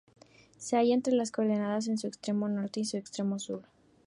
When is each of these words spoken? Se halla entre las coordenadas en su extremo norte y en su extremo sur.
Se 0.57 0.77
halla 0.77 0.95
entre 0.95 1.13
las 1.13 1.29
coordenadas 1.31 1.87
en 1.87 1.99
su 1.99 2.07
extremo 2.07 2.49
norte 2.49 2.79
y 2.79 2.81
en 2.81 2.87
su 2.87 2.97
extremo 2.97 3.37
sur. 3.37 3.61